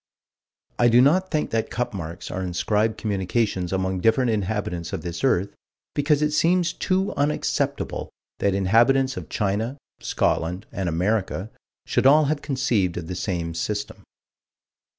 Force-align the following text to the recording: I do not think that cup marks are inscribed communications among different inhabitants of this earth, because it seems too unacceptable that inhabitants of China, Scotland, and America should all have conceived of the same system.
I 0.79 0.87
do 0.87 0.99
not 0.99 1.29
think 1.29 1.51
that 1.51 1.69
cup 1.69 1.93
marks 1.93 2.31
are 2.31 2.41
inscribed 2.41 2.97
communications 2.97 3.71
among 3.71 3.99
different 3.99 4.31
inhabitants 4.31 4.93
of 4.93 5.03
this 5.03 5.23
earth, 5.23 5.49
because 5.93 6.23
it 6.23 6.31
seems 6.31 6.73
too 6.73 7.13
unacceptable 7.15 8.09
that 8.39 8.55
inhabitants 8.55 9.15
of 9.15 9.29
China, 9.29 9.77
Scotland, 9.99 10.65
and 10.71 10.89
America 10.89 11.51
should 11.85 12.07
all 12.07 12.23
have 12.25 12.41
conceived 12.41 12.97
of 12.97 13.05
the 13.05 13.15
same 13.15 13.53
system. 13.53 14.01